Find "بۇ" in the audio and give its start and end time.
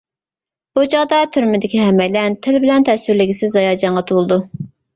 0.77-0.85